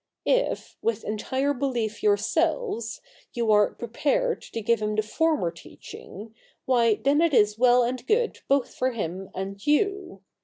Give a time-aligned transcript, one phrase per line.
[0.25, 3.01] If, with entire belief yourselves,
[3.35, 6.33] you are prepared to give him the former teaching,
[6.65, 10.23] why then it is well and good both for him and you.